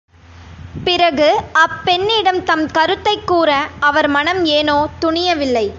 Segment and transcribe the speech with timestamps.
[0.83, 1.27] பிறகு
[1.53, 3.49] அப் பெண்ணிடம் தம் கருத்தைக் கூற
[3.79, 5.67] அவர் மனம் ஏனோ துணியவில்லை!